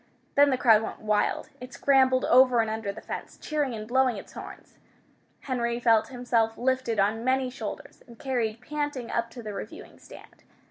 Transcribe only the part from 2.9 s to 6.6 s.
the fence, cheering and blowing its horns. Henry felt himself